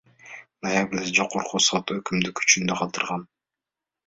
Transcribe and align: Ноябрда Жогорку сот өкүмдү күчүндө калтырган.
Ноябрда 0.67 1.03
Жогорку 1.17 1.61
сот 1.67 1.93
өкүмдү 1.97 2.33
күчүндө 2.41 2.79
калтырган. 2.81 3.29